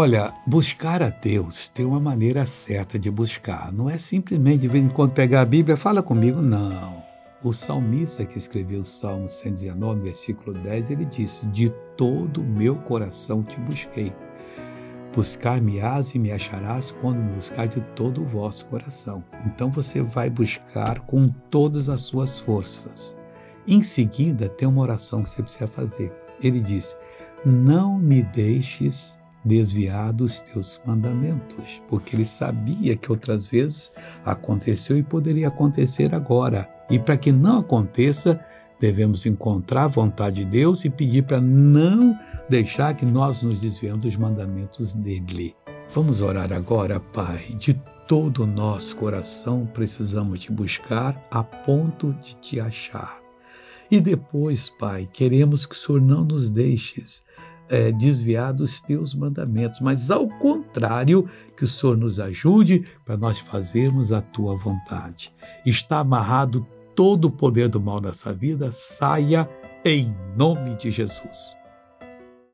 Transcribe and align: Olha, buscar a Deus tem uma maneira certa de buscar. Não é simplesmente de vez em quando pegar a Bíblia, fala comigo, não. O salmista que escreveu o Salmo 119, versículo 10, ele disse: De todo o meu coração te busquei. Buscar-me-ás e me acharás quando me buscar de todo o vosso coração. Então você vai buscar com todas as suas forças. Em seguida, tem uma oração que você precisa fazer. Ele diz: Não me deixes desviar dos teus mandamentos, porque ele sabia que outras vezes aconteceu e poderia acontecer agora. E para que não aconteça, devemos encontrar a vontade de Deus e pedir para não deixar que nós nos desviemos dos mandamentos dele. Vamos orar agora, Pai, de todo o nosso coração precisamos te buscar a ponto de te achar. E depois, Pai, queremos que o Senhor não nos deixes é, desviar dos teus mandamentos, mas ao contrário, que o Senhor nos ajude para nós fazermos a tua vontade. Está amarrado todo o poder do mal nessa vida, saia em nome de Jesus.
Olha, 0.00 0.32
buscar 0.46 1.02
a 1.02 1.10
Deus 1.10 1.68
tem 1.70 1.84
uma 1.84 1.98
maneira 1.98 2.46
certa 2.46 2.96
de 2.96 3.10
buscar. 3.10 3.72
Não 3.72 3.90
é 3.90 3.98
simplesmente 3.98 4.60
de 4.60 4.68
vez 4.68 4.84
em 4.84 4.88
quando 4.88 5.10
pegar 5.10 5.40
a 5.40 5.44
Bíblia, 5.44 5.76
fala 5.76 6.04
comigo, 6.04 6.40
não. 6.40 7.02
O 7.42 7.52
salmista 7.52 8.24
que 8.24 8.38
escreveu 8.38 8.82
o 8.82 8.84
Salmo 8.84 9.28
119, 9.28 10.02
versículo 10.02 10.56
10, 10.56 10.90
ele 10.92 11.04
disse: 11.04 11.44
De 11.46 11.70
todo 11.96 12.42
o 12.42 12.46
meu 12.46 12.76
coração 12.76 13.42
te 13.42 13.58
busquei. 13.58 14.14
Buscar-me-ás 15.16 16.14
e 16.14 16.18
me 16.20 16.30
acharás 16.30 16.92
quando 16.92 17.16
me 17.16 17.32
buscar 17.32 17.66
de 17.66 17.80
todo 17.96 18.22
o 18.22 18.24
vosso 18.24 18.66
coração. 18.66 19.24
Então 19.46 19.68
você 19.68 20.00
vai 20.00 20.30
buscar 20.30 21.00
com 21.00 21.28
todas 21.50 21.88
as 21.88 22.02
suas 22.02 22.38
forças. 22.38 23.16
Em 23.66 23.82
seguida, 23.82 24.48
tem 24.48 24.68
uma 24.68 24.82
oração 24.82 25.24
que 25.24 25.30
você 25.30 25.42
precisa 25.42 25.66
fazer. 25.66 26.12
Ele 26.40 26.60
diz: 26.60 26.96
Não 27.44 27.98
me 27.98 28.22
deixes 28.22 29.18
desviar 29.48 30.12
dos 30.12 30.40
teus 30.40 30.80
mandamentos, 30.84 31.82
porque 31.88 32.14
ele 32.14 32.26
sabia 32.26 32.96
que 32.96 33.10
outras 33.10 33.50
vezes 33.50 33.92
aconteceu 34.24 34.96
e 34.98 35.02
poderia 35.02 35.48
acontecer 35.48 36.14
agora. 36.14 36.68
E 36.90 36.98
para 36.98 37.16
que 37.16 37.32
não 37.32 37.58
aconteça, 37.58 38.38
devemos 38.78 39.26
encontrar 39.26 39.84
a 39.84 39.88
vontade 39.88 40.44
de 40.44 40.50
Deus 40.50 40.84
e 40.84 40.90
pedir 40.90 41.24
para 41.24 41.40
não 41.40 42.16
deixar 42.48 42.94
que 42.94 43.04
nós 43.04 43.42
nos 43.42 43.58
desviemos 43.58 44.02
dos 44.02 44.16
mandamentos 44.16 44.92
dele. 44.94 45.56
Vamos 45.94 46.20
orar 46.20 46.52
agora, 46.52 47.00
Pai, 47.00 47.56
de 47.58 47.74
todo 48.06 48.44
o 48.44 48.46
nosso 48.46 48.96
coração 48.96 49.66
precisamos 49.66 50.40
te 50.40 50.52
buscar 50.52 51.26
a 51.30 51.42
ponto 51.42 52.12
de 52.14 52.36
te 52.36 52.60
achar. 52.60 53.18
E 53.90 54.00
depois, 54.00 54.68
Pai, 54.68 55.08
queremos 55.10 55.64
que 55.64 55.74
o 55.74 55.78
Senhor 55.78 56.00
não 56.00 56.24
nos 56.24 56.50
deixes 56.50 57.22
é, 57.68 57.92
desviar 57.92 58.52
dos 58.52 58.80
teus 58.80 59.14
mandamentos, 59.14 59.80
mas 59.80 60.10
ao 60.10 60.28
contrário, 60.28 61.28
que 61.56 61.64
o 61.64 61.68
Senhor 61.68 61.96
nos 61.96 62.18
ajude 62.18 62.84
para 63.04 63.16
nós 63.16 63.38
fazermos 63.38 64.12
a 64.12 64.20
tua 64.20 64.56
vontade. 64.56 65.32
Está 65.64 65.98
amarrado 65.98 66.66
todo 66.94 67.26
o 67.26 67.30
poder 67.30 67.68
do 67.68 67.80
mal 67.80 68.00
nessa 68.00 68.32
vida, 68.32 68.70
saia 68.72 69.48
em 69.84 70.14
nome 70.36 70.74
de 70.76 70.90
Jesus. 70.90 71.56